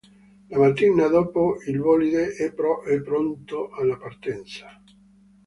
La 0.49 0.57
mattina 0.57 1.05
dopo, 1.07 1.57
il 1.67 1.77
Bolide 1.77 2.29
è 2.33 2.51
pronto 3.03 3.69
alla 3.69 3.97
partenza. 3.97 4.81